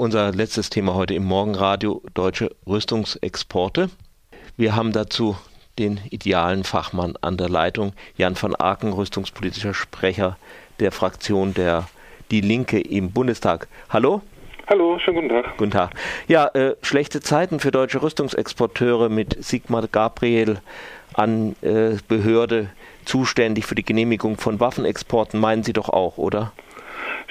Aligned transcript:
unser 0.00 0.32
letztes 0.32 0.70
Thema 0.70 0.94
heute 0.94 1.12
im 1.12 1.24
Morgenradio, 1.24 2.00
deutsche 2.14 2.50
Rüstungsexporte. 2.66 3.90
Wir 4.56 4.74
haben 4.74 4.92
dazu 4.92 5.36
den 5.78 6.00
idealen 6.08 6.64
Fachmann 6.64 7.16
an 7.20 7.36
der 7.36 7.50
Leitung, 7.50 7.92
Jan 8.16 8.34
van 8.40 8.54
Aken, 8.54 8.94
rüstungspolitischer 8.94 9.74
Sprecher 9.74 10.38
der 10.80 10.90
Fraktion 10.90 11.52
der 11.52 11.86
Die 12.30 12.40
Linke 12.40 12.80
im 12.80 13.10
Bundestag. 13.12 13.68
Hallo? 13.90 14.22
Hallo, 14.68 14.98
schönen 14.98 15.16
guten 15.16 15.28
Tag. 15.28 15.58
Guten 15.58 15.70
Tag. 15.70 15.90
Ja, 16.28 16.46
äh, 16.54 16.76
schlechte 16.80 17.20
Zeiten 17.20 17.60
für 17.60 17.70
deutsche 17.70 18.02
Rüstungsexporteure 18.02 19.10
mit 19.10 19.44
Sigmar 19.44 19.86
Gabriel 19.86 20.62
an 21.12 21.56
äh, 21.60 21.96
Behörde 22.08 22.70
zuständig 23.04 23.66
für 23.66 23.74
die 23.74 23.84
Genehmigung 23.84 24.38
von 24.38 24.60
Waffenexporten, 24.60 25.38
meinen 25.38 25.62
Sie 25.62 25.74
doch 25.74 25.90
auch, 25.90 26.16
oder? 26.16 26.52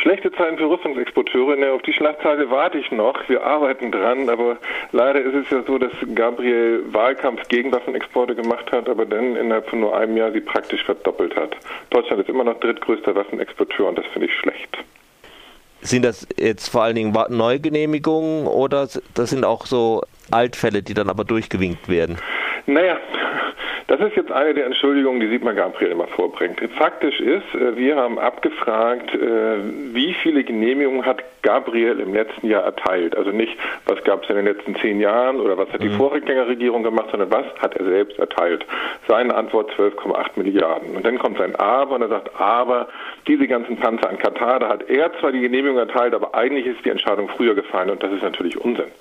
Schlechte 0.02 0.32
Zeiten 0.32 0.58
für 0.58 0.70
Rüstungsexporteure. 0.70 1.58
Ne, 1.58 1.72
auf 1.72 1.82
die 1.82 1.92
Schlagzeile 1.92 2.50
warte 2.50 2.78
ich 2.78 2.90
noch. 2.92 3.28
Wir 3.28 3.44
arbeiten 3.44 3.92
dran, 3.92 4.30
aber 4.30 4.58
leider 4.94 5.20
ist 5.20 5.36
es 5.36 5.50
ja 5.50 5.62
so, 5.68 5.78
dass 5.78 5.92
Gabriel 6.16 6.84
Wahlkampf 6.94 7.48
gegen 7.50 7.72
Waffenexporte 7.74 8.34
gemacht 8.34 8.72
hat, 8.72 8.88
aber 8.88 9.06
dann 9.06 9.36
innerhalb 9.36 9.70
von 9.70 9.82
nur 9.82 9.98
einem 9.98 10.16
Jahr 10.16 10.32
sie 10.32 10.40
praktisch 10.40 10.84
verdoppelt 10.86 11.36
hat. 11.36 11.56
Deutschland 11.90 12.22
ist 12.22 12.30
immer 12.30 12.46
noch 12.46 12.60
drittgrößter 12.62 13.14
Waffenexporteur 13.14 13.90
und 13.90 13.98
das 13.98 14.06
finde 14.08 14.28
ich 14.28 14.34
schlecht. 14.36 14.78
Sind 15.82 16.04
das 16.04 16.28
jetzt 16.38 16.70
vor 16.70 16.84
allen 16.84 16.96
Dingen 16.96 17.14
Neugenehmigungen 17.30 18.48
oder 18.48 18.88
das 19.14 19.30
sind 19.30 19.44
auch 19.44 19.66
so 19.66 20.04
Altfälle, 20.32 20.82
die 20.82 20.94
dann 20.94 21.10
aber 21.10 21.26
durchgewinkt 21.26 21.90
werden? 21.90 22.18
Naja, 22.68 22.98
das 23.90 24.00
ist 24.02 24.16
jetzt 24.16 24.32
eine 24.32 24.54
der 24.54 24.68
Entschuldigungen, 24.68 25.20
die 25.20 25.28
Sigmar 25.28 25.56
Gabriel 25.56 25.92
immer 25.92 26.06
vorbringt. 26.06 26.62
Faktisch 26.78 27.20
ist, 27.20 27.56
äh, 27.56 27.76
wir 27.76 27.96
haben 27.96 28.20
abgefragt, 28.20 29.16
äh, 29.16 29.58
wie 29.94 30.14
viele 30.14 30.44
Genehmigungen 30.44 31.06
hat 31.06 31.24
Gabriel 31.42 32.00
im 32.00 32.14
letzten 32.14 32.48
Jahr 32.48 32.64
erteilt. 32.64 33.18
Also 33.18 33.32
nicht, 33.32 33.58
was 33.86 34.04
gab 34.04 34.24
es 34.24 34.30
in 34.30 34.36
den 34.36 34.46
letzten 34.46 34.76
zehn 34.76 35.00
Jahren 35.00 35.40
oder 35.40 35.58
was 35.58 35.74
hat 35.74 35.82
die 35.82 35.90
mhm. 35.90 35.98
Vorgängerregierung 35.98 36.84
gemacht, 36.84 37.08
sondern 37.10 37.32
was 37.32 37.46
hat 37.60 37.76
er 37.78 37.86
selbst 37.86 38.20
erteilt. 38.20 38.64
Seine 39.08 39.34
Antwort 39.34 39.72
12,8 39.72 40.32
Milliarden. 40.36 40.96
Und 40.96 41.04
dann 41.04 41.18
kommt 41.18 41.40
sein 41.40 41.56
Aber 41.56 41.96
und 41.96 42.04
er 42.04 42.10
sagt, 42.10 42.40
aber 42.40 42.90
diese 43.28 43.48
ganzen 43.48 43.78
Panzer 43.78 44.08
an 44.08 44.20
Katar, 44.20 44.60
da 44.60 44.70
hat 44.70 44.88
er 44.88 45.12
zwar 45.20 45.32
die 45.32 45.42
Genehmigung 45.42 45.80
erteilt, 45.80 46.14
aber 46.14 46.36
eigentlich 46.36 46.68
ist 46.68 46.86
die 46.86 46.90
Entscheidung 46.90 47.28
früher 47.30 47.56
gefallen 47.56 47.90
und 47.90 48.04
das 48.04 48.12
ist 48.12 48.22
natürlich 48.22 48.56
Unsinn. 48.60 48.92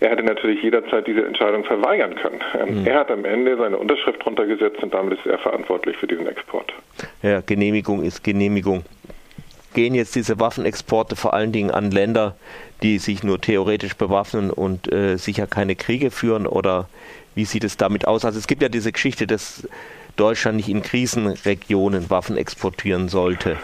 Er 0.00 0.10
hätte 0.10 0.22
natürlich 0.22 0.62
jederzeit 0.62 1.06
diese 1.06 1.24
Entscheidung 1.24 1.64
verweigern 1.64 2.14
können. 2.16 2.40
Ähm, 2.58 2.80
mhm. 2.80 2.86
Er 2.86 3.00
hat 3.00 3.10
am 3.10 3.24
Ende 3.24 3.56
seine 3.56 3.78
Unterschrift 3.78 4.24
drunter 4.24 4.46
gesetzt 4.46 4.82
und 4.82 4.92
damit 4.92 5.18
ist 5.18 5.26
er 5.26 5.38
verantwortlich 5.38 5.96
für 5.96 6.06
diesen 6.06 6.26
Export. 6.26 6.72
Ja, 7.22 7.40
Genehmigung 7.40 8.02
ist 8.02 8.22
Genehmigung. 8.22 8.84
Gehen 9.74 9.94
jetzt 9.94 10.14
diese 10.14 10.38
Waffenexporte 10.40 11.16
vor 11.16 11.34
allen 11.34 11.52
Dingen 11.52 11.70
an 11.70 11.90
Länder, 11.90 12.36
die 12.82 12.98
sich 12.98 13.22
nur 13.22 13.40
theoretisch 13.40 13.94
bewaffnen 13.94 14.50
und 14.50 14.90
äh, 14.92 15.16
sicher 15.16 15.46
keine 15.46 15.76
Kriege 15.76 16.10
führen? 16.10 16.46
Oder 16.46 16.88
wie 17.34 17.44
sieht 17.44 17.64
es 17.64 17.76
damit 17.76 18.06
aus? 18.06 18.24
Also 18.24 18.38
es 18.38 18.46
gibt 18.46 18.62
ja 18.62 18.68
diese 18.68 18.92
Geschichte, 18.92 19.26
dass 19.26 19.68
Deutschland 20.16 20.56
nicht 20.56 20.68
in 20.68 20.82
Krisenregionen 20.82 22.10
Waffen 22.10 22.36
exportieren 22.36 23.08
sollte. 23.08 23.56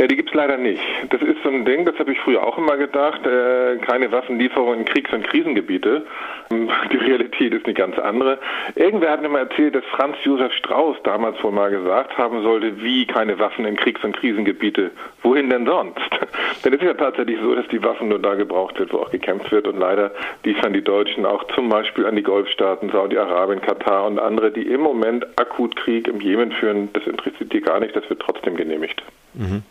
Ja, 0.00 0.06
die 0.06 0.16
gibt 0.16 0.30
es 0.30 0.34
leider 0.34 0.56
nicht. 0.56 0.80
Das 1.10 1.20
ist 1.20 1.42
so 1.42 1.50
ein 1.50 1.66
Ding, 1.66 1.84
das 1.84 1.98
habe 1.98 2.10
ich 2.10 2.18
früher 2.20 2.42
auch 2.42 2.56
immer 2.56 2.78
gedacht, 2.78 3.20
äh, 3.26 3.76
keine 3.84 4.10
Waffenlieferung 4.10 4.78
in 4.78 4.84
Kriegs- 4.86 5.12
und 5.12 5.24
Krisengebiete. 5.24 6.06
Die 6.50 6.96
Realität 6.96 7.52
ist 7.52 7.66
eine 7.66 7.74
ganz 7.74 7.98
andere. 7.98 8.38
Irgendwer 8.76 9.10
hat 9.10 9.20
mir 9.20 9.28
mal 9.28 9.40
erzählt, 9.40 9.74
dass 9.74 9.84
Franz 9.94 10.16
Josef 10.24 10.54
Strauß 10.54 10.96
damals 11.04 11.44
wohl 11.44 11.52
mal 11.52 11.70
gesagt 11.70 12.16
haben 12.16 12.42
sollte, 12.42 12.80
wie 12.82 13.04
keine 13.04 13.38
Waffen 13.38 13.66
in 13.66 13.76
Kriegs- 13.76 14.02
und 14.02 14.16
Krisengebiete. 14.16 14.90
Wohin 15.22 15.50
denn 15.50 15.66
sonst? 15.66 16.00
denn 16.64 16.72
es 16.72 16.80
ist 16.80 16.86
ja 16.86 16.94
tatsächlich 16.94 17.38
so, 17.38 17.54
dass 17.54 17.68
die 17.68 17.84
Waffen 17.84 18.08
nur 18.08 18.20
da 18.20 18.36
gebraucht 18.36 18.78
wird, 18.78 18.94
wo 18.94 19.00
auch 19.00 19.10
gekämpft 19.10 19.52
wird. 19.52 19.68
Und 19.68 19.78
leider 19.78 20.12
liefern 20.44 20.72
die 20.72 20.82
Deutschen 20.82 21.26
auch 21.26 21.44
zum 21.54 21.68
Beispiel 21.68 22.06
an 22.06 22.16
die 22.16 22.22
Golfstaaten, 22.22 22.88
Saudi-Arabien, 22.88 23.60
Katar 23.60 24.06
und 24.06 24.18
andere, 24.18 24.50
die 24.50 24.66
im 24.66 24.80
Moment 24.80 25.26
akut 25.38 25.76
Krieg 25.76 26.08
im 26.08 26.22
Jemen 26.22 26.52
führen. 26.52 26.88
Das 26.94 27.06
interessiert 27.06 27.52
die 27.52 27.60
gar 27.60 27.80
nicht, 27.80 27.94
das 27.94 28.08
wird 28.08 28.22
trotzdem 28.22 28.56
genehmigt. 28.56 29.02
Mhm. 29.34 29.62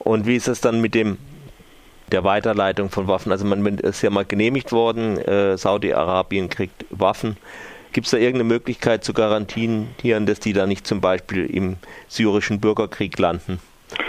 Und 0.00 0.26
wie 0.26 0.36
ist 0.36 0.48
es 0.48 0.60
dann 0.60 0.80
mit 0.80 0.94
dem 0.94 1.18
der 2.12 2.24
Weiterleitung 2.24 2.90
von 2.90 3.08
Waffen? 3.08 3.32
Also 3.32 3.44
man 3.44 3.78
ist 3.78 4.02
ja 4.02 4.10
mal 4.10 4.24
genehmigt 4.24 4.72
worden, 4.72 5.18
äh, 5.18 5.56
Saudi-Arabien 5.56 6.48
kriegt 6.48 6.84
Waffen. 6.90 7.36
Gibt 7.92 8.06
es 8.06 8.10
da 8.10 8.18
irgendeine 8.18 8.44
Möglichkeit 8.44 9.04
zu 9.04 9.14
garantieren, 9.14 9.88
dass 10.26 10.38
die 10.38 10.52
da 10.52 10.66
nicht 10.66 10.86
zum 10.86 11.00
Beispiel 11.00 11.46
im 11.46 11.76
syrischen 12.08 12.60
Bürgerkrieg 12.60 13.18
landen? 13.18 13.58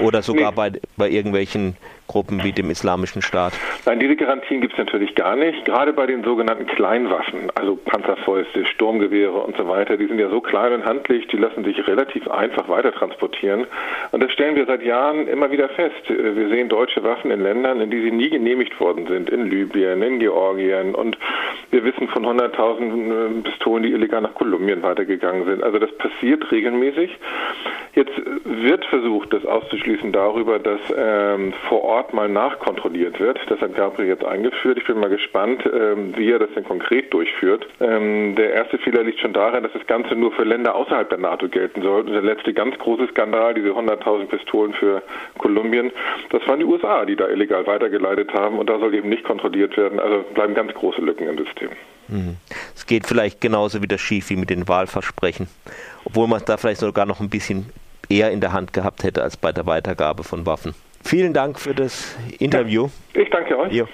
Oder 0.01 0.21
sogar 0.23 0.51
nee. 0.51 0.55
bei, 0.55 0.71
bei 0.97 1.09
irgendwelchen 1.09 1.77
Gruppen 2.07 2.43
wie 2.43 2.51
dem 2.51 2.69
Islamischen 2.69 3.21
Staat? 3.21 3.53
Nein, 3.85 3.99
diese 3.99 4.15
Garantien 4.15 4.61
gibt 4.61 4.73
es 4.73 4.79
natürlich 4.79 5.13
gar 5.15 5.35
nicht. 5.35 5.65
Gerade 5.65 5.93
bei 5.93 6.05
den 6.05 6.23
sogenannten 6.23 6.65
Kleinwaffen, 6.65 7.51
also 7.55 7.75
Panzerfäuste, 7.75 8.65
Sturmgewehre 8.65 9.39
und 9.39 9.57
so 9.57 9.67
weiter, 9.67 9.97
die 9.97 10.07
sind 10.07 10.19
ja 10.19 10.29
so 10.29 10.41
klein 10.41 10.73
und 10.73 10.85
handlich, 10.85 11.27
die 11.27 11.37
lassen 11.37 11.63
sich 11.63 11.85
relativ 11.85 12.27
einfach 12.29 12.69
weiter 12.69 12.91
transportieren. 12.91 13.67
Und 14.11 14.23
das 14.23 14.31
stellen 14.31 14.55
wir 14.55 14.65
seit 14.65 14.83
Jahren 14.83 15.27
immer 15.27 15.51
wieder 15.51 15.69
fest. 15.69 16.07
Wir 16.07 16.49
sehen 16.49 16.69
deutsche 16.69 17.03
Waffen 17.03 17.31
in 17.31 17.41
Ländern, 17.41 17.81
in 17.81 17.91
die 17.91 18.01
sie 18.01 18.11
nie 18.11 18.29
genehmigt 18.29 18.79
worden 18.79 19.07
sind, 19.07 19.29
in 19.29 19.49
Libyen, 19.49 20.01
in 20.01 20.19
Georgien. 20.19 20.95
Und 20.95 21.17
wir 21.71 21.83
wissen 21.83 22.07
von 22.07 22.25
100.000 22.25 23.39
äh, 23.39 23.41
Pistolen, 23.41 23.83
die 23.83 23.91
illegal 23.91 24.21
nach 24.21 24.33
Kolumbien 24.33 24.81
weitergegangen 24.81 25.45
sind. 25.45 25.63
Also 25.63 25.79
das 25.79 25.91
passiert 25.97 26.49
regelmäßig. 26.51 27.17
Jetzt 27.93 28.13
wird 28.43 28.85
versucht, 28.85 29.33
das 29.33 29.43
auszuschließen 29.45 30.11
darüber, 30.11 30.59
dass 30.59 30.79
ähm, 30.95 31.51
vor 31.67 31.83
Ort 31.83 31.96
mal 32.13 32.29
nachkontrolliert 32.29 33.19
wird. 33.19 33.39
Das 33.49 33.59
hat 33.59 33.75
Gabriel 33.75 34.09
jetzt 34.09 34.23
eingeführt. 34.23 34.77
Ich 34.77 34.85
bin 34.85 34.99
mal 34.99 35.09
gespannt, 35.09 35.63
ähm, 35.65 36.15
wie 36.15 36.31
er 36.31 36.39
das 36.39 36.49
denn 36.55 36.63
konkret 36.63 37.13
durchführt. 37.13 37.67
Ähm, 37.79 38.35
der 38.35 38.53
erste 38.53 38.77
Fehler 38.77 39.03
liegt 39.03 39.19
schon 39.19 39.33
darin, 39.33 39.63
dass 39.63 39.73
das 39.73 39.85
Ganze 39.87 40.15
nur 40.15 40.31
für 40.31 40.43
Länder 40.43 40.75
außerhalb 40.75 41.09
der 41.09 41.19
NATO 41.19 41.49
gelten 41.49 41.81
soll. 41.81 42.01
Und 42.01 42.13
der 42.13 42.21
letzte 42.21 42.53
ganz 42.53 42.77
große 42.77 43.07
Skandal, 43.07 43.53
diese 43.53 43.69
100.000 43.69 44.25
Pistolen 44.25 44.73
für 44.73 45.01
Kolumbien, 45.37 45.91
das 46.29 46.47
waren 46.47 46.59
die 46.59 46.65
USA, 46.65 47.05
die 47.05 47.15
da 47.15 47.27
illegal 47.27 47.65
weitergeleitet 47.67 48.33
haben. 48.33 48.59
Und 48.59 48.69
da 48.69 48.79
soll 48.79 48.93
eben 48.93 49.09
nicht 49.09 49.23
kontrolliert 49.23 49.75
werden. 49.77 49.99
Also 49.99 50.23
bleiben 50.33 50.53
ganz 50.53 50.73
große 50.73 51.01
Lücken 51.01 51.27
im 51.27 51.37
System. 51.37 51.69
Mhm. 52.07 52.37
Es 52.75 52.85
geht 52.85 53.05
vielleicht 53.05 53.41
genauso 53.41 53.81
wieder 53.81 53.97
schief 53.97 54.29
wie 54.29 54.35
mit 54.35 54.49
den 54.49 54.67
Wahlversprechen, 54.67 55.47
obwohl 56.05 56.27
man 56.27 56.41
da 56.45 56.57
vielleicht 56.57 56.79
sogar 56.79 57.05
noch 57.05 57.19
ein 57.19 57.29
bisschen 57.29 57.67
eher 58.09 58.31
in 58.31 58.41
der 58.41 58.53
Hand 58.53 58.73
gehabt 58.73 59.03
hätte 59.03 59.23
als 59.23 59.37
bei 59.37 59.51
der 59.51 59.65
Weitergabe 59.65 60.23
von 60.23 60.45
Waffen. 60.45 60.73
Vielen 61.03 61.33
Dank 61.33 61.59
für 61.59 61.73
das 61.73 62.15
Interview. 62.39 62.89
Ja, 63.13 63.21
ich 63.21 63.29
danke 63.29 63.57
euch. 63.57 63.73
Jo. 63.73 63.87